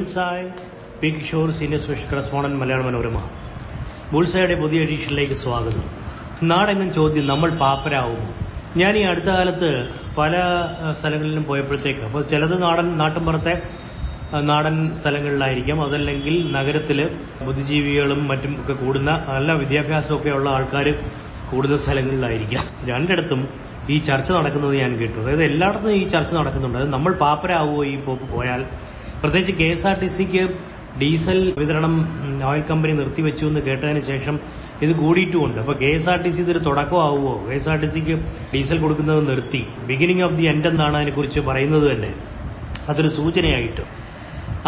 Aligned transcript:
Bullseye 0.00 0.48
P 1.00 1.08
Kishor 1.08 1.50
senior 1.50 1.80
special 1.80 2.06
correspondent 2.12 2.56
Malayala 2.56 2.82
Manorama. 2.82 3.16
ബുൾസായുടെ 4.12 4.54
പുതിയ 4.54 4.80
എഡീഷനിലേക്ക് 4.80 5.32
സ്വാഗതം. 5.32 5.82
നാടെങ്ങും 6.42 6.92
ചോദ്യം 6.92 7.26
നമ്മൾ 7.26 7.50
പാപ്പരാവുമോ 7.50 8.28
ഞാൻ 8.76 8.96
ഈ 8.96 9.02
അടുത്ത 9.02 9.24
കാലത്ത് 9.24 9.88
പല 10.18 10.32
സ്ഥലങ്ങളിലും 11.00 11.44
പോയപ്പോഴത്തേക്ക് 11.44 12.00
അപ്പോൾ 12.00 12.22
ചിലത് 12.22 12.62
നാടൻ 12.62 12.98
നാട്ടിൻപുറത്തെ 12.98 13.62
നാടൻ 14.40 14.94
സ്ഥലങ്ങളിലായിരിക്കാം. 15.02 15.82
അതല്ലെങ്കിൽ 15.82 16.52
നഗരത്തിൽ 16.52 16.98
ബുദ്ധിജീവികളും 17.46 18.28
മറ്റും 18.28 18.60
ഒക്കെ 18.60 18.84
കൂടുന്ന 18.84 19.24
നല്ല 19.28 19.52
വിദ്യാഭ്യാസമൊക്കെ 19.52 20.30
ഉള്ള 20.30 20.50
ആൾക്കാർ 20.50 20.94
കൂടുതൽ 21.50 21.78
സ്ഥലങ്ങളിലായിരിക്കാം. 21.78 22.64
രണ്ടിടത്തും 22.88 23.48
ഈ 23.90 23.98
ചർച്ച 23.98 24.32
നടക്കുന്നത് 24.32 24.74
ഞാൻ 24.76 24.92
കേട്ടു. 24.96 25.18
അതായത് 25.20 25.44
എല്ലായിടത്തും 25.44 25.92
ഈ 25.92 26.08
ചർച്ച 26.08 26.34
നടക്കുന്നുണ്ട്. 26.34 26.78
അത് 26.78 26.88
നമ്മൾ 26.92 27.12
പാപ്പരാകുമോ 27.14 27.84
ഈ 27.84 27.96
പോയാൽ 28.04 28.64
പ്രത്യേകിച്ച് 29.22 29.64
കെ 29.64 29.68
എസ് 29.70 29.86
ആർ 29.86 30.00
ടി 30.00 30.06
സിക്ക് 30.06 30.42
ഡീസൽ 31.00 31.54
വിതരണം 31.58 31.94
ഓയിൽ 32.46 32.62
കമ്പനി 32.62 32.92
നിർത്തിവെച്ചു 32.92 33.46
എന്ന് 33.46 33.60
കേട്ടതിന് 33.60 34.00
ശേഷം 34.00 34.40
ഇത് 34.82 34.92
കൂടിയിട്ടുമുണ്ട്. 34.96 35.58
അപ്പൊ 35.58 35.72
K 35.72 35.86
S 35.86 36.08
R 36.08 36.22
T 36.22 36.28
C 36.28 36.40
ഇതൊരു 36.40 36.58
തുടക്കമാവുമോ? 36.58 37.46
കെ 37.50 37.54
എസ് 37.54 37.68
ആർ 37.68 37.80
ടി 37.80 37.86
സിക്ക് 37.86 38.14
ഡീസൽ 38.54 38.78
കൊടുക്കുന്നത് 38.78 39.30
നിർത്തി. 39.30 39.66
ബിഗിനിങ് 39.86 40.22
ഓഫ് 40.22 40.34
ദി 40.34 40.42
എൻഡ് 40.42 40.68
എന്നാണ് 40.68 40.96
അതിനെക്കുറിച്ച് 40.96 41.40
പറയുന്നത് 41.40 41.92
തന്നെ. 41.92 42.14
അതൊരു 42.88 43.08
സൂചനയായിട്ട്. 43.08 43.84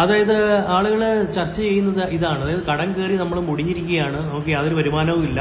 അതായത് 0.01 0.65
ആളുകൾ 0.67 1.23
ചർച്ച 1.23 1.57
ചെയ്യുന്നത് 1.59 2.09
ഇതാണ്. 2.09 2.41
അതായത് 2.41 2.63
കടം 2.63 2.93
കയറി 2.93 3.15
നമ്മൾ 3.15 3.39
മുടിഞ്ഞിരിക്കുകയാണ്. 3.39 4.29
നമുക്ക് 4.29 4.49
യാതൊരു 4.49 4.75
വരുമാനവും 4.75 5.23
ഇല്ല 5.23 5.39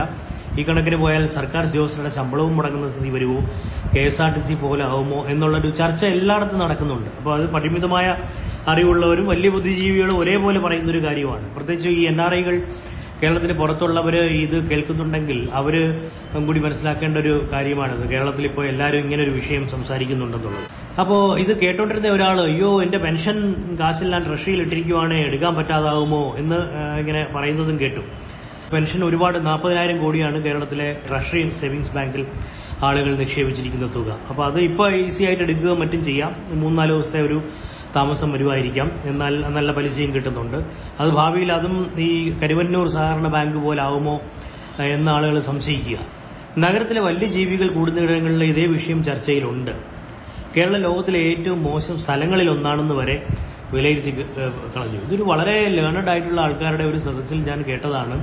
ഈ 0.58 0.62
കണക്കിന് 0.62 0.96
പോയാൽ 0.96 1.26
സർക്കാർ 1.26 1.62
ഉദ്യോഗസ്ഥരുടെ 1.64 2.08
ശമ്പളവും 2.08 2.56
മുടങ്ങുന്ന 2.56 2.88
സ്ഥിതി 2.88 3.10
വരുമോ? 3.10 3.38
K 3.94 4.00
S 4.00 4.22
R 4.22 4.30
T 4.34 4.40
C 4.40 4.54
പോലെ 4.54 4.84
ആവുമോ? 4.84 5.26
എന്നുള്ളൊരു 5.28 5.70
ചർച്ച 5.70 6.04
എല്ലായിടത്തും 6.04 6.58
നടക്കുന്നുണ്ട്. 6.58 7.10
അപ്പോൾ 7.18 7.34
അത് 7.34 7.52
പരിമിതമായ 7.52 8.16
അറിവുള്ളവരും 8.68 9.26
വലിയ 9.26 9.50
ബുദ്ധിജീവികളും 9.50 10.18
ഒരേപോലെ 10.18 10.58
പറയുന്ന 10.58 10.90
ഒരു 10.90 11.04
കാര്യമാണ്. 11.06 11.54
പ്രത്യേകിച്ച് 11.54 11.88
ഈ 11.88 12.02
എൻ 12.06 12.22
ആർ 12.22 12.34
ഐകൾ 12.34 12.56
കേരളത്തിന് 13.22 13.52
പുറത്തുള്ളവർ 13.52 14.14
ഇത് 14.16 14.70
കേൾക്കുന്നുണ്ടെങ്കിൽ 14.70 15.48
അവർ 15.54 15.74
കൂടി 16.46 16.60
മനസ്സിലാക്കേണ്ട 16.60 17.16
ഒരു 17.18 17.48
കാര്യമാണിത് 17.52 18.10
കേരളത്തിൽ 18.12 18.44
ഇപ്പോൾ 18.44 18.66
എല്ലാവരും 18.66 18.98
ഇങ്ങനെ 18.98 19.22
ഒരു 19.22 19.30
വിഷയം 19.30 19.68
സംസാരിക്കുന്നുണ്ടെന്നുള്ളത്. 19.68 20.64
അപ്പോൾ 21.00 21.40
ഇത് 21.40 21.52
കേട്ടോണ്ടിരുന്ന 21.60 22.08
ഒരാൾ 22.08 22.40
അയ്യോ 22.40 22.82
എന്റെ 22.82 22.98
പെൻഷൻ 22.98 23.38
കാശെല്ലാം 23.80 24.24
റഷ്യയിൽ 24.32 24.60
ഇട്ടിരിക്കുവാണ് 24.62 25.14
എടുക്കാൻ 25.14 25.54
പറ്റാതാവുമോ? 25.54 26.36
എന്ന് 26.36 26.60
ഇങ്ങനെ 27.00 27.26
പറയുന്നതും 27.36 27.80
കേട്ടു. 27.80 28.04
പെൻഷൻ 28.72 29.04
ഒരുപാട് 29.04 29.46
നാൽപ്പതിനായിരം 29.46 29.98
കോടിയാണ് 30.04 30.44
കേരളത്തിലെ 30.44 30.96
ട്രഷറി 31.08 31.50
സേവിങ്സ് 31.60 31.94
ബാങ്കിൽ 31.96 32.26
ആളുകൾ 32.84 33.16
നിക്ഷേപിച്ചിരിക്കുന്ന 33.16 33.94
തുക. 33.94 34.18
അപ്പോൾ 34.30 34.44
അത് 34.46 34.58
ഇപ്പോൾ 34.60 34.94
ഈസി 34.94 35.24
ആയിട്ട് 35.24 35.42
എടുക്കുക 35.42 35.72
മറ്റും 35.80 36.04
ചെയ്യാം. 36.04 36.32
മൂന്നാൽ 36.60 36.88
ദിവസത്തെ 36.88 37.20
ഒരു 37.20 37.42
താമസം 37.96 38.32
വരുമായിരിക്കാം. 38.32 38.90
എന്നാൽ 39.04 39.32
നല്ല 39.56 39.72
പലിശയും 39.72 40.14
കിട്ടുന്നുണ്ട്. 40.14 40.56
അത് 41.00 41.10
ഭാവിയിൽ 41.10 41.52
അതും 41.52 41.74
ഈ 41.98 42.30
കരുവന്നൂർ 42.42 42.88
സഹകരണ 42.88 43.28
ബാങ്ക് 43.28 43.56
പോലെ 43.56 43.82
ആവുമോ 43.82 44.20
എന്ന് 44.82 45.10
ആളുകൾ 45.12 45.38
സംശയിക്കുക. 45.38 45.98
നഗരത്തിലെ 46.58 47.00
വലിയ 47.00 47.28
ജീവികൾ 47.28 47.68
കൂടുന്നിടങ്ങളിൽ 47.68 48.44
ഇതേ 48.44 48.64
വിഷയം 48.66 49.04
ചർച്ചയിലുണ്ട്. 49.04 49.70
കേരള 50.56 50.76
ലോകത്തിലെ 50.76 51.18
ഏറ്റവും 51.18 51.62
മോശം 51.62 51.98
സ്ഥലങ്ങളിൽ 51.98 52.50
ഒന്നാണെന്ന് 52.50 52.94
വരെ 52.94 53.26
വിലയിരുത്തി 53.74 54.10
കളഞ്ഞു. 54.74 54.98
ഇതൊരു 55.06 55.22
വളരെ 55.22 55.68
ലേണഡ് 55.68 56.10
ആയിട്ടുള്ള 56.10 56.40
ആൾക്കാരുടെ 56.40 56.84
ഒരു 56.84 56.96
സദസ്സിൽ 56.96 57.38
ഞാൻ 57.50 57.62
കേട്ടതാണ്. 57.62 58.16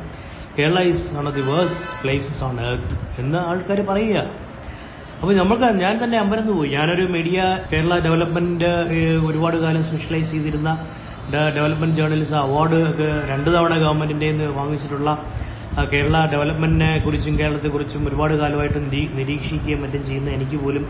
Kerala 0.60 0.80
is 0.82 1.16
one 1.16 1.28
of 1.28 1.36
the 1.36 1.42
worst 1.42 2.02
places 2.04 2.44
on 2.44 2.62
earth 2.62 3.22
എന്ന് 3.22 3.38
ആൾക്കാർ 3.48 3.82
പറയുക. 3.82 4.18
അപ്പോൾ 5.22 5.36
നമുക്ക് 5.36 5.64
ഞാൻ 5.80 6.04
തന്നെ 6.04 6.18
അമ്പരന്ന് 6.20 6.52
പോയി. 6.52 6.70
ഞാനൊരു 6.70 7.02
മീഡിയ 7.06 7.40
കേരള 7.74 8.00
ഡെവലപ്മെന്റ് 8.00 8.70
ഒരുപാട് 9.26 9.58
കാലം 9.58 9.84
സ്പെഷ്യലൈസ് 9.84 10.32
ചെയ്തിരുന്ന 10.32 10.70
ഡെവലപ്മെന്റ് 11.56 11.96
ജേർണലിസ്റ്റ് 11.96 12.38
അവാർഡ് 12.38 12.90
ഒക്കെ 12.90 13.30
രണ്ട് 13.30 13.50
തവണ 13.50 13.78
ഗവൺമെന്റിന്റെ 13.78 14.32
നിന്ന് 14.32 14.46
വാങ്ങിച്ചിട്ടുള്ള 14.52 15.10
കേരള 15.92 16.26
ഡെവലപ്മെന്റിനെ 16.26 16.98
കുറിച്ചും 16.98 17.40
കേരളത്തെക്കുറിച്ചും 17.40 18.08
ഒരുപാട് 18.08 18.34
കാലമായിട്ട് 18.34 18.78
നിരീ- 18.86 19.10
നിരീക്ഷിക്കുകയും 19.14 19.82
മറ്റും 19.82 20.06
ചെയ്യുന്ന 20.06 20.30
എനിക്ക് 20.30 20.58
പോലും 20.58 20.86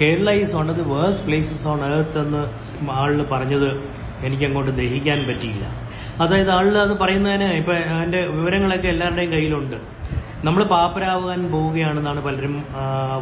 Kerala 0.00 0.30
is 0.32 0.54
one 0.54 0.70
of 0.70 0.78
the 0.78 0.84
worst 0.88 1.26
places 1.26 1.68
on 1.68 1.84
earth 1.84 2.18
എന്ന് 2.18 2.42
ആളിൽ 2.90 3.22
പറഞ്ഞത് 3.22 3.68
എനിക്ക് 4.26 4.44
അങ്ങോട്ട് 4.44 4.70
ദഹിക്കാൻ 4.70 5.18
പറ്റിയില്ല. 5.28 5.64
അതായത് 6.22 6.50
ആളിൽ 6.50 6.78
അത് 6.78 6.98
പറയുന്നതിന് 6.98 7.44
ഇപ്പൊ 7.60 7.74
അതിന്റെ 7.74 8.20
വിവരങ്ങളൊക്കെ 8.26 8.88
എല്ലാവരുടെയും 8.88 9.32
കയ്യിലുണ്ട്. 9.32 9.76
നമ്മൾ 10.44 10.62
പാപ്പരാവാൻ 10.64 11.40
പോവുകയാണെന്നാണ് 11.52 12.20
പലരും 12.22 12.54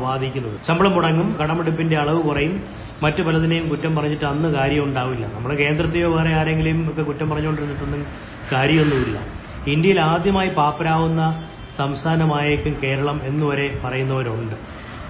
വാദിക്കുന്നത്. 0.01 0.57
ശമ്പളം 0.67 0.93
മുടങ്ങും 0.93 1.37
കടമെടുപ്പിന്റെ 1.41 1.97
അളവ് 1.97 2.23
കുറയും. 2.23 2.55
മറ്റു 3.03 3.23
പലതിനെയും 3.23 3.69
കുറ്റം 3.69 3.97
പറഞ്ഞിട്ട് 3.97 4.25
അന്ന് 4.25 4.49
കാര്യം 4.55 4.85
ഉണ്ടാവില്ല. 4.85 5.27
നമ്മുടെ 5.35 5.55
കേന്ദ്രത്തെയോ 5.55 6.09
വേറെ 6.17 6.33
ആരെങ്കിലും 6.35 6.91
ഒക്കെ 6.91 7.03
കുറ്റം 7.03 7.31
പറഞ്ഞുകൊണ്ടിരുന്നിട്ടൊന്നും 7.31 8.07
കാര്യമൊന്നുമില്ല. 8.53 9.19
ഇന്ത്യയിൽ 9.67 10.01
ആദ്യമായി 10.01 10.49
പാപ്പരാവുന്ന 10.49 11.49
സംസ്ഥാനമായേക്കും 11.79 12.77
കേരളം 12.83 13.21
എന്നുവരെ 13.25 13.67
പറയുന്നവരുണ്ട്. 13.85 14.57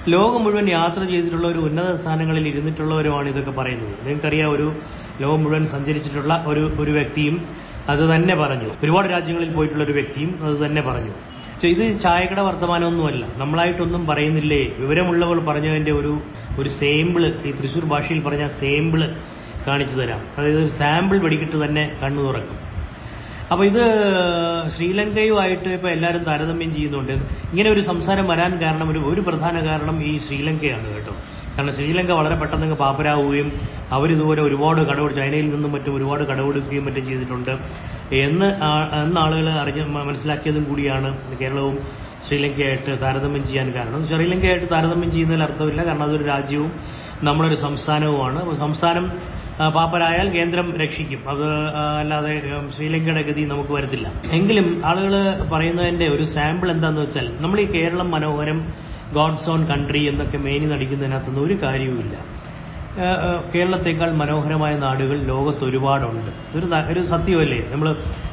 ലോകം 0.09 0.45
മുഴുവൻ 0.45 0.67
യാത്ര 0.71 1.05
ചെയ്തിട്ടുള്ള 1.05 1.47
ഒരു 1.47 1.59
ഉന്നത 1.59 1.95
സ്ഥാനങ്ങളിൽ 1.95 2.49
ഇരുന്നിട്ടുള്ളവരുമാണ് 2.49 3.28
ഇതൊക്കെ 3.28 3.51
പറയുന്നത്. 3.51 3.95
നിങ്ങൾക്കറിയാം 4.05 4.51
ഒരു 4.53 4.72
ലോകം 5.21 5.45
മുഴുവൻ 5.45 5.67
സഞ്ചരിച്ചിട്ടുള്ള 5.67 6.45
ഒരു 6.47 6.77
ഒരു 6.79 6.91
വ്യക്തിയും 6.91 7.49
അത് 7.89 8.03
തന്നെ 8.15 8.35
പറഞ്ഞു. 8.35 8.69
ഒരുപാട് 8.85 9.09
രാജ്യങ്ങളിൽ 9.11 9.51
പോയിട്ടുള്ള 9.53 9.85
ഒരു 9.85 9.93
വ്യക്തിയും 9.93 10.39
അത് 10.45 10.67
തന്നെ 10.67 10.83
പറഞ്ഞു. 10.83 11.13
ഇത് 11.67 12.01
ചായക്കട 12.01 12.41
വർത്തമാനമൊന്നുമല്ല. 12.41 13.25
നമ്മളായിട്ടൊന്നും 13.37 14.07
പറയുന്നില്ലേ? 14.07 14.63
വിവരമുള്ളവർ 14.79 15.39
പറഞ്ഞതിന്റെ 15.39 15.93
ഒരു 15.93 16.21
ഒരു 16.59 16.69
സേമ്പിൾ 16.69 17.33
ഈ 17.47 17.51
തൃശൂർ 17.51 17.85
ഭാഷയിൽ 17.85 18.21
പറഞ്ഞ 18.23 18.49
സേമ്പിൾ 18.49 19.15
കാണിച്ചു 19.67 19.97
തരാം. 19.97 20.21
അതായത് 20.39 20.59
ഒരു 20.59 20.67
സാമ്പിൾ 20.67 21.19
വെടിക്കിട്ട് 21.19 21.65
തന്നെ 21.65 21.97
കണ്ണു 22.03 22.23
തുറക്കും. 22.23 22.59
അപ്പൊ 23.53 23.65
ഇത് 23.65 23.85
ശ്രീലങ്കയുമായിട്ട് 24.77 25.69
ഇപ്പൊ 25.69 25.89
എല്ലാവരും 25.89 26.25
താരതമ്യം 26.25 26.75
ചെയ്യുന്നുണ്ട്. 26.75 27.13
ഇങ്ങനെ 27.53 27.71
ഒരു 27.71 27.81
സംസാരം 27.81 28.27
വരാൻ 28.27 28.61
കാരണം 28.63 28.91
ഒരു 28.91 28.99
ഒരു 28.99 29.21
പ്രധാന 29.21 29.67
കാരണം 29.67 30.03
ഈ 30.05 30.19
ശ്രീലങ്കയാണ് 30.19 30.95
കേട്ടോ. 30.95 31.15
കാരണം 31.60 31.75
ശ്രീലങ്ക 31.76 32.12
വളരെ 32.19 32.37
പെട്ടെന്ന് 32.41 32.76
പാപ്പരാവുകയും 32.81 33.48
അവരിതുപോലെ 33.97 34.41
ഒരുപാട് 34.43 34.81
കടവ് 34.91 35.09
ചൈനയിൽ 35.16 35.47
നിന്നും 35.54 35.71
മറ്റും 35.72 35.97
ഒരുപാട് 35.97 36.22
കടമെടുക്കുകയും 36.31 36.84
മറ്റും 36.87 37.04
ചെയ്തിട്ടുണ്ട്. 37.09 37.50
എന്ന് 38.25 38.48
എന്ന് 39.00 39.19
ആളുകൾ 39.25 39.48
അറിഞ്ഞ 39.62 39.82
മനസ്സിലാക്കിയതും 39.97 40.65
കൂടിയാണ് 40.71 41.09
കേരളവും 41.41 41.76
ശ്രീലങ്കയായിട്ട് 42.26 42.93
താരതമ്യം 43.03 43.44
ചെയ്യാൻ 43.48 43.69
കാരണം. 43.76 44.00
ശ്രീലങ്കയായിട്ട് 44.10 44.69
താരതമ്യം 44.72 45.10
ചെയ്യുന്നതിൽ 45.15 45.44
അർത്ഥമില്ല 45.48 45.81
കാരണം 45.88 46.04
അതൊരു 46.09 46.26
രാജ്യവും 46.32 46.72
നമ്മളൊരു 47.28 47.59
സംസ്ഥാനവുമാണ്. 47.66 48.41
സംസ്ഥാനം 48.65 49.06
പാപ്പരായാൽ 49.77 50.28
കേന്ദ്രം 50.37 50.66
രക്ഷിക്കും. 50.82 51.22
അത് 51.32 51.47
അല്ലാതെ 52.03 52.34
ശ്രീലങ്കയുടെ 52.77 53.22
ഗതി 53.28 53.42
നമുക്ക് 53.53 53.72
വരത്തില്ല. 53.78 54.06
എങ്കിലും 54.38 54.69
ആളുകൾ 54.91 55.15
പറയുന്നതിന്റെ 55.53 56.09
ഒരു 56.15 56.27
സാമ്പിൾ 56.37 56.71
എന്താന്ന് 56.77 57.03
വെച്ചാൽ 57.04 57.28
നമ്മൾ 57.44 57.60
ഈ 57.65 57.69
കേരളം 57.77 58.10
മനോഹരം 58.16 58.60
ഗോഡ്സ് 59.16 59.48
ഓൺ 59.53 59.60
കൺട്രി 59.71 60.03
എന്നൊക്കെ 60.10 60.38
മേനി 60.47 60.66
നടിക്കുന്നതിനകത്തൊന്നും 60.72 61.43
ഒരു 61.47 61.54
കാര്യവുമില്ല. 61.65 62.16
കേരളത്തെക്കാൾ 63.53 64.10
മനോഹരമായ 64.21 64.72
നാടുകൾ 64.84 65.19
ലോകത്ത് 65.31 65.62
ഒരുപാടുണ്ട് 65.69 66.31
ഇതൊരു 66.48 66.69
ഒരു 66.93 67.00
സത്യമല്ലേ? 67.10 67.60
നമ്മൾ 67.72 67.88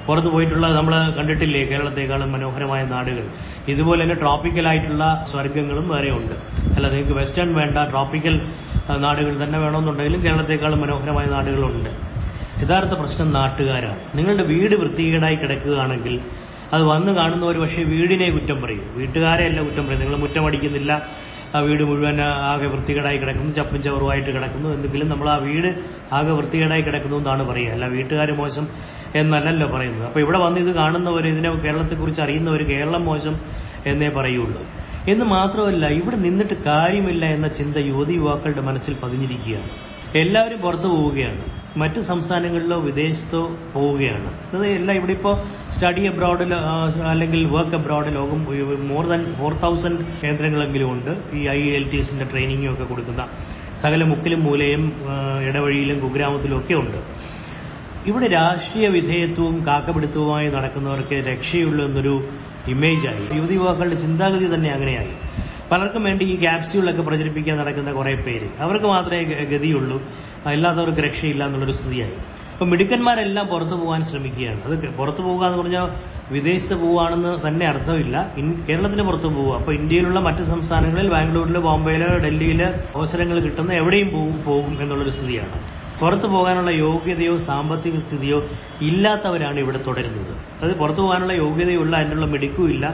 പുറത്ത് 0.07 0.29
പോയിട്ടുള്ള 0.33 0.67
നമ്മൾ 0.77 0.93
കണ്ടിട്ടില്ലേ 1.17 1.61
കേരളത്തെക്കാളും 1.71 2.29
മനോഹരമായ 2.35 2.81
നാടുകൾ? 2.93 3.25
ഇതുപോലെ 3.73 3.99
തന്നെ 4.03 4.17
ട്രോപ്പിക്കലായിട്ടുള്ള 4.23 5.03
സ്വർഗങ്ങളും 5.31 5.85
വേറെ 5.93 6.09
ഉണ്ട്. 6.19 6.35
അല്ല 6.75 6.85
നിങ്ങൾക്ക് 6.93 7.15
വെസ്റ്റേൺ 7.19 7.49
വേണ്ട 7.59 7.77
ട്രോപ്പിക്കൽ 7.93 8.35
നാടുകൾ 9.05 9.33
തന്നെ 9.43 9.57
വേണമെന്നുണ്ടെങ്കിലും 9.63 10.21
കേരളത്തെക്കാളും 10.25 10.81
മനോഹരമായ 10.85 11.25
നാടുകളുണ്ട്. 11.35 11.91
യഥാർത്ഥ 12.63 12.93
പ്രശ്നം 13.01 13.29
നാട്ടുകാരാണ്. 13.39 13.99
നിങ്ങളുടെ 14.17 14.45
വീട് 14.51 14.75
വൃത്തികേടായി 14.81 15.37
കിടക്കുകയാണെങ്കിൽ 15.41 16.15
അത് 16.73 16.83
വന്ന് 16.83 17.11
കാണുന്നവർ 17.11 17.57
പക്ഷേ 17.63 17.83
വീടിനെ 17.83 18.29
കുറ്റം 18.29 18.61
പറയും. 18.61 18.85
വീട്ടുകാരെ 18.97 19.43
അല്ല 19.49 19.59
കുറ്റം 19.67 19.85
പറയും. 19.87 19.99
നിങ്ങൾ 19.99 20.15
മുറ്റമടിക്കുന്നില്ല 20.15 20.91
ആ 21.55 21.59
വീട് 21.59 21.83
മുഴുവൻ 21.83 22.17
ആകെ 22.21 22.67
വൃത്തികേടായി 22.67 23.17
കിടക്കുന്നു. 23.17 23.51
ചപ്പും 23.53 23.81
ചവറുമായിട്ട് 23.83 24.31
കിടക്കുന്നു. 24.37 24.69
എന്തെങ്കിലും 24.69 25.09
നമ്മൾ 25.09 25.29
ആ 25.29 25.37
വീട് 25.37 25.69
ആകെ 26.17 26.31
വൃത്തികേടായി 26.31 26.81
കിടക്കുന്നു 26.81 27.17
എന്നാണ് 27.17 27.43
പറയുക. 27.43 27.71
അല്ല 27.71 27.85
വീട്ടുകാർ 27.85 28.31
മോശം 28.31 28.67
എന്നല്ലല്ലോ 29.15 29.67
പറയുന്നത്. 29.67 30.05
അപ്പോൾ 30.07 30.19
ഇവിടെ 30.19 30.37
വന്ന് 30.37 30.59
ഇത് 30.59 30.71
കാണുന്നവർ 30.75 31.27
ഇതിനെ 31.27 31.51
കേരളത്തെക്കുറിച്ച് 31.65 32.21
അറിയുന്നവർ 32.21 32.63
കേരളം 32.63 33.05
മോശം 33.05 33.37
എന്നേ 33.85 34.09
പറയുള്ളൂ. 34.09 34.61
എന്ന് 35.11 35.25
മാത്രമല്ല 35.25 35.85
ഇവിടെ 35.99 36.15
നിന്നിട്ട് 36.15 36.55
കാര്യമില്ല 36.63 37.25
എന്ന 37.35 37.47
ചിന്ത 37.47 37.77
യുവതി 37.77 38.13
യുവാക്കളുടെ 38.13 38.61
മനസ്സിൽ 38.61 38.95
പതിഞ്ഞിരിക്കുകയാണ്. 39.03 39.69
എല്ലാവരും 40.21 40.59
പുറത്തു 40.61 40.87
പോവുകയാണ്. 40.87 41.41
മറ്റ് 41.81 41.99
സംസ്ഥാനങ്ങളിലോ 42.09 42.77
വിദേശത്തോ 42.79 43.41
പോവുകയാണ്. 43.73 44.29
അത് 44.53 44.65
എല്ലാം 44.67 44.95
ഇവിടെ 44.97 45.11
ഇപ്പോൾ 45.11 45.35
സ്റ്റഡി 45.75 46.03
അബ്രോഡിൽ 46.11 46.53
അല്ലെങ്കിൽ 47.11 47.41
വർക്ക് 47.55 47.75
അബ്രോഡ് 47.75 48.15
ലോകം 48.15 48.39
മോർ 48.87 49.05
ദാൻ 49.07 49.21
ഫോർ 49.39 49.53
തൗസൻഡ് 49.53 50.05
കേന്ദ്രങ്ങളെങ്കിലും 50.23 50.91
ഉണ്ട്. 50.91 51.11
ഈ 51.37 51.47
ഐ 51.57 51.61
എൽ 51.77 51.85
ടി 51.91 51.97
എസിന്റെ 51.97 52.25
ട്രെയിനിങ്ങും 52.31 52.73
ഒക്കെ 52.73 52.83
കൊടുക്കുന്ന 52.83 53.25
സകല 53.81 54.03
മുക്കിലും 54.03 54.43
മൂലയും 54.43 54.83
ഇടവഴിയിലും 55.49 55.99
കുഗ്രാമത്തിലും 55.99 56.57
ഒക്കെ 56.57 56.73
ഉണ്ട്. 56.73 56.99
ഇവിടെ 58.09 58.27
രാഷ്ട്രീയ 58.27 58.87
വിധേയത്വവും 58.87 59.55
കാക്കപിടുത്തവുമായി 59.67 60.49
നടക്കുന്നവർക്ക് 60.49 61.15
രക്ഷയുള്ളൂ 61.29 61.85
എന്നൊരു 61.85 62.15
ഇമേജായി 62.67 63.37
യുവതി 63.37 63.53
യുവാക്കളുടെ 63.53 63.95
ചിന്താഗതി 63.95 64.53
തന്നെ 64.53 64.69
അങ്ങനെയായി. 64.69 65.11
പലർക്കും 65.71 66.03
വേണ്ടി 66.03 66.25
ഈ 66.25 66.39
ക്യാപ്സ്യൂളൊക്കെ 66.39 67.01
പ്രചരിപ്പിക്കാൻ 67.01 67.57
നടക്കുന്ന 67.57 67.91
കുറേ 67.91 68.15
പേര്. 68.15 68.47
അവർക്ക് 68.59 68.85
മാത്രമേ 68.85 69.23
ഗതിയുള്ളൂ. 69.23 70.01
അല്ലാത്തവർക്ക് 70.45 71.01
രക്ഷയില്ല 71.01 71.45
എന്നുള്ളൊരു 71.45 71.71
സ്ഥിതിയായി. 71.71 72.13
അപ്പം 72.53 72.69
മിടുക്കന്മാരെല്ലാം 72.69 73.47
പുറത്തു 73.47 73.75
പോകാൻ 73.75 74.03
ശ്രമിക്കുകയാണ്. 74.03 74.63
അത് 74.63 74.89
പുറത്തു 74.89 75.21
പോകുക 75.21 75.45
എന്ന് 75.45 75.57
പറഞ്ഞാൽ 75.57 75.89
വിദേശത്ത് 76.33 76.75
പോവുകയാണെന്ന് 76.81 77.47
തന്നെ 77.47 77.67
അർത്ഥമില്ല. 77.67 78.33
കേരളത്തിന് 78.69 79.03
പുറത്തു 79.03 79.27
പോവുക. 79.27 79.57
അപ്പോൾ 79.57 79.75
ഇന്ത്യയിലുള്ള 79.75 80.19
മറ്റ് 80.19 80.43
സംസ്ഥാനങ്ങളിൽ 80.43 81.09
ബാംഗ്ലൂരിൽ 81.09 81.57
ബോംബെയിലോ 81.57 82.17
ഡൽഹിയിലോ 82.17 82.67
അവസരങ്ങൾ 82.95 83.39
കിട്ടുന്ന 83.39 83.73
എവിടെയും 83.73 84.09
പോകും 84.09 84.43
പോകും 84.43 84.81
എന്നുള്ളൊരു 84.81 85.09
സ്ഥിതിയാണ്. 85.09 85.76
പുറത്തു 86.01 86.27
പോകാനുള്ള 86.33 86.71
യോഗ്യതയോ 86.85 87.35
സാമ്പത്തിക 87.49 87.95
സ്ഥിതിയോ 88.05 88.39
ഇല്ലാത്തവരാണ് 88.89 89.57
ഇവിടെ 89.63 89.79
തുടരുന്നത്. 89.87 90.33
അതായത് 90.57 90.77
പുറത്തു 90.81 91.01
പോകാനുള്ള 91.05 91.33
യോഗ്യതയുള്ള 91.43 91.93
അതിനുള്ള 92.03 92.27
മിടുക്കും 92.33 92.67
ഇല്ല 92.75 92.85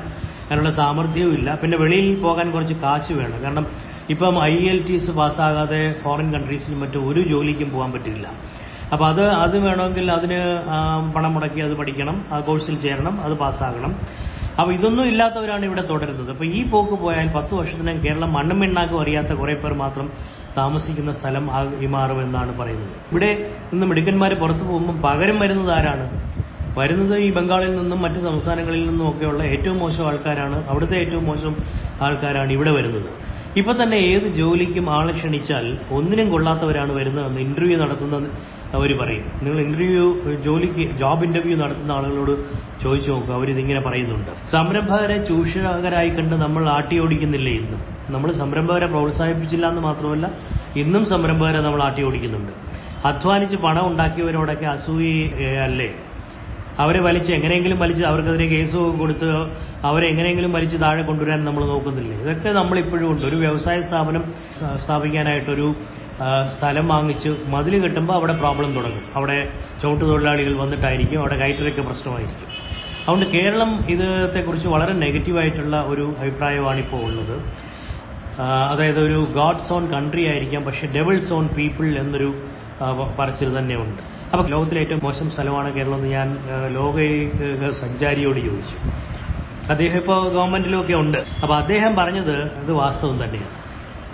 അതിനുള്ള 0.48 0.72
സാമർഥ്യവും 0.82 1.34
ഇല്ല. 1.40 1.50
പിന്നെ 1.62 1.78
വെളിയിൽ 1.84 2.10
പോകാൻ 2.26 2.48
കുറച്ച് 2.56 2.76
കാശ് 2.84 3.14
വേണം. 3.20 3.38
കാരണം 3.46 3.66
ഇപ്പം 4.14 4.36
ഐ 4.52 4.56
എൽ 4.72 4.80
ടിസ് 4.88 5.12
പാസ്സാകാതെ 5.20 5.82
ഫോറിൻ 6.04 6.28
കൺട്രീസിലും 6.36 6.80
മറ്റും 6.84 7.04
ഒരു 7.10 7.22
ജോലിക്കും 7.32 7.70
പോകാൻ 7.76 7.92
പറ്റില്ല. 7.96 8.28
അപ്പോൾ 8.94 9.06
അത് 9.12 9.24
അത് 9.44 9.56
വേണമെങ്കിൽ 9.66 10.08
അതിന് 10.16 10.40
പണം 11.16 11.32
മുടക്കി 11.36 11.62
അത് 11.68 11.74
പഠിക്കണം 11.80 12.18
ആ 12.34 12.40
കോഴ്സിൽ 12.48 12.76
ചേരണം 12.86 13.16
അത് 13.26 13.34
പാസ്സാകണം. 13.44 13.94
അപ്പോൾ 14.60 14.72
ഇതൊന്നും 14.78 15.06
ഇല്ലാത്തവരാണ് 15.12 15.64
ഇവിടെ 15.70 15.84
തുടരുന്നത്. 15.92 16.30
അപ്പോൾ 16.34 16.48
ഈ 16.58 16.60
പോക്ക് 16.74 16.96
പോയാൽ 17.04 17.30
പത്ത് 17.38 17.54
വർഷത്തിനകം 17.60 18.02
കേരളം 18.06 18.30
മണ്ണും 18.38 18.60
മിണ്ണാക്കും 18.64 19.00
അറിയാത്ത 19.04 19.32
കുറേ 19.40 19.56
പേർ 19.64 19.74
മാത്രം 19.84 20.08
താമസിക്കുന്ന 20.58 21.12
സ്ഥലം 21.12 21.46
ആയി 21.58 21.88
മാറുമെന്നാണ് 21.96 22.58
പറയുന്നത്. 22.60 22.96
ഇവിടെ 23.12 23.32
നിന്ന് 23.74 23.88
മിടുക്കന്മാർ 23.88 24.34
പുറത്തു 24.44 24.64
പോകുമ്പോൾ 24.64 24.98
പകരം 25.08 25.40
വരുന്നത് 25.40 25.72
ആരാണ്? 25.72 26.06
വരുന്നത് 26.78 27.16
ഈ 27.18 27.32
ബംഗാളിൽ 27.32 27.72
നിന്നും 27.80 28.02
മറ്റ് 28.02 28.20
സംസ്ഥാനങ്ങളിൽ 28.28 28.90
നിന്നും 28.90 29.10
ഒക്കെയുള്ള 29.10 29.44
ഏറ്റവും 29.44 29.78
മോശം 29.80 30.08
ആൾക്കാരാണ്. 30.08 30.64
അവിടുത്തെ 30.70 30.96
ഏറ്റവും 31.04 31.26
മോശം 31.26 31.56
ആൾക്കാരാണ് 32.02 32.52
ഇവിടെ 32.52 32.72
വരുന്നത്. 32.72 33.10
ഇപ്പൊ 33.60 33.74
തന്നെ 33.74 33.98
ഏത് 33.98 34.28
ജോലിക്കും 34.38 34.90
ആളെ 34.90 35.14
ക്ഷണിച്ചാൽ 35.14 35.66
ഒന്നിനും 35.92 36.30
കൊള്ളാത്തവരാണ് 36.32 36.92
വരുന്നതെന്ന് 37.00 37.42
ഇന്റർവ്യൂ 37.48 37.78
നടത്തുന്ന 37.84 38.16
അവർ 38.78 38.98
പറയും. 39.02 39.26
നിങ്ങൾ 39.44 39.60
ഇന്റർവ്യൂ 39.62 40.06
ജോലിക്ക് 40.46 40.84
ജോബ് 41.02 41.24
ഇന്റർവ്യൂ 41.24 41.58
നടത്തുന്ന 41.58 41.92
ആളുകളോട് 41.92 42.34
ചോദിച്ചു 42.84 43.12
നോക്കുക 43.12 43.34
അവരിതിങ്ങനെ 43.34 43.80
പറയുന്നുണ്ട്. 43.80 44.32
സംരംഭകരെ 44.52 45.18
ചൂഷകരായി 45.30 46.10
കണ്ട് 46.10 46.36
നമ്മൾ 46.36 46.70
ആട്ടി 46.70 47.00
ഓടിക്കുന്നില്ലേ 47.00 47.52
ഇന്നും? 47.52 47.82
നമ്മൾ 48.10 48.32
സംരംഭകരെ 48.32 48.86
പ്രോത്സാഹിപ്പിച്ചില്ല 48.86 49.68
എന്ന് 49.68 49.82
മാത്രമല്ല 49.82 50.32
ഇന്നും 50.76 51.06
സംരംഭകരെ 51.06 51.62
നമ്മൾ 51.62 51.84
ആട്ടി 51.84 52.04
ഓടിക്കുന്നുണ്ട്. 52.04 52.52
അധ്വാനിച്ച് 53.08 53.56
പണം 53.56 53.88
ഉണ്ടാക്കിയവരോടൊക്കെ 53.88 54.66
അസൂയല്ലേ 54.66 55.94
അവരെ 56.80 57.02
വലിച്ച് 57.02 57.34
എങ്ങനെയെങ്കിലും 57.34 57.80
വലിച്ച് 57.80 58.04
അവർക്കെതിരെ 58.04 58.46
കേസ് 58.46 58.76
കൊടുത്ത് 58.76 59.26
അവരെ 59.84 60.08
എങ്ങനെയെങ്കിലും 60.08 60.54
വലിച്ച് 60.54 60.78
താഴെ 60.82 61.02
കൊണ്ടുവരാൻ 61.02 61.46
നമ്മൾ 61.46 61.66
നോക്കുന്നില്ലേ? 61.66 62.18
ഇതൊക്കെ 62.18 62.50
നമ്മളിപ്പോഴും 62.50 63.12
ഉണ്ട്. 63.12 63.26
ഒരു 63.26 63.36
വ്യവസായ 63.36 63.82
സ്ഥാപനം 63.82 64.24
സ്ഥാ- 64.58 64.78
സ്ഥാപിക്കാനായിട്ടൊരു 64.78 65.76
സ്ഥലം 66.60 66.88
വാങ്ങിച്ച് 66.88 67.36
മതിൽ 67.48 67.80
കിട്ടുമ്പോൾ 67.80 68.14
അവിടെ 68.14 68.34
പ്രോബ്ലം 68.34 68.74
തുടങ്ങും. 68.74 69.02
അവിടെ 69.16 69.50
ചവിട്ടു 69.84 70.06
തൊഴിലാളികൾ 70.06 70.58
വന്നിട്ടായിരിക്കും 70.58 71.20
അവിടെ 71.20 71.36
കയറ്റിറക്ക 71.36 71.88
പ്രശ്നമായിരിക്കും. 71.88 72.48
അതുകൊണ്ട് 73.02 73.26
കേരളം 73.26 73.86
ഇതത്തെക്കുറിച്ച് 73.90 74.68
വളരെ 74.68 74.94
നെഗറ്റീവായിട്ടുള്ള 74.94 75.84
ഒരു 75.88 76.16
അഭിപ്രായമാണ് 76.20 76.80
ഇപ്പോൾ 76.80 76.98
ഉള്ളത്. 76.98 77.44
അതായത് 78.72 79.00
ഒരു 79.00 79.20
ഗാഡ്സ് 79.38 79.74
ഓൺ 79.74 79.84
കൺട്രി 79.94 80.24
ആയിരിക്കാം 80.32 80.64
പക്ഷേ 80.64 80.88
ഡെവിൾസ് 80.98 81.34
ഓൺ 81.34 81.48
പീപ്പിൾ 81.58 81.88
എന്നൊരു 82.04 82.30
പറച്ചിൽ 83.20 83.50
തന്നെയുണ്ട്. 83.58 84.02
അപ്പോൾ 84.32 84.46
ലോകത്തിലെ 84.54 84.80
ഏറ്റവും 84.82 85.02
മോശം 85.04 85.28
സ്ഥലമാണ് 85.32 85.70
കേരളം 85.76 85.96
എന്ന് 85.96 86.08
ഞാൻ 86.08 86.30
ലോക 86.78 86.96
സഞ്ചാരിയോട് 87.82 88.40
ചോദിച്ചു. 88.40 88.78
അദ്ദേഹം 89.74 89.98
ഇപ്പോൾ 89.98 90.20
ഗവൺമെന്റിലൊക്കെ 90.36 90.94
ഉണ്ട്. 90.94 91.20
അപ്പോൾ 91.44 91.56
അദ്ദേഹം 91.62 91.96
പറഞ്ഞത് 91.96 92.36
അത് 92.62 92.72
വാസ്തവം 92.72 93.18
തന്നെയാണ്. 93.24 93.54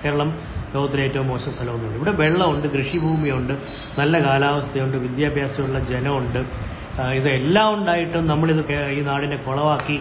കേരളം 0.03 0.29
ലോകത്തിലെ 0.73 1.03
ഏറ്റവും 1.07 1.27
മോശം 1.27 1.51
സ്ഥലമൊന്നുമില്ല 1.51 1.97
ഇവിടെ 1.99 2.11
വെള്ളമുണ്ട് 2.21 2.67
കൃഷിഭൂമിയുണ്ട് 2.75 3.53
നല്ല 3.99 4.15
കാലാവസ്ഥയുണ്ട് 4.25 4.97
വിദ്യാഭ്യാസമുള്ള 4.97 5.79
ജനമുണ്ട്. 5.91 6.41
ഇതെല്ലാം 7.19 7.67
ഉണ്ടായിട്ടും 7.73 8.23
നമ്മളിത് 8.27 8.61
ഈ 8.97 9.01
നാടിനെ 9.09 9.37
കുളവാക്കി 9.47 9.97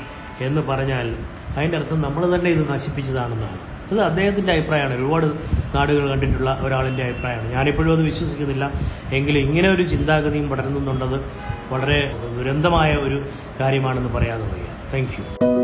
എന്ന് 0.46 0.60
പറഞ്ഞാൽ 0.68 1.08
അതിന്റെ 1.56 1.76
അർത്ഥം 1.78 2.00
നമ്മൾ 2.06 2.22
തന്നെ 2.34 2.50
ഇത് 2.50 2.62
നശിപ്പിച്ചതാണെന്നാണ്. 2.74 3.58
അത് 3.92 4.00
അദ്ദേഹത്തിന്റെ 4.00 4.52
അഭിപ്രായമാണ്. 4.52 4.94
ഒരുപാട് 4.94 5.26
നാടുകൾ 5.74 6.10
കണ്ടിട്ടുള്ള 6.10 6.58
ഒരാളിന്റെ 6.60 7.02
അഭിപ്രായമാണ്. 7.04 7.52
ഞാനിപ്പോഴും 7.52 7.92
അത് 7.92 8.02
വിശ്വസിക്കുന്നില്ല. 8.02 8.72
എങ്കിലും 9.12 9.38
ഇങ്ങനെ 9.38 9.68
ഒരു 9.68 9.82
ചിന്താഗതിയും 9.82 10.48
പടരുന്നുണ്ടെന്നത് 10.48 11.20
വളരെ 11.72 12.12
ദുരന്തമായ 12.38 12.94
ഒരു 12.94 13.22
കാര്യമാണെന്ന് 13.60 14.08
പറയാതെ 14.08 14.42
വയ്യ. 14.42 14.66
താങ്ക് 14.94 15.57